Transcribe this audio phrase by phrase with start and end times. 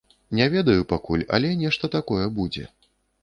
[0.37, 2.65] Не ведаю пакуль, але нешта такое будзе.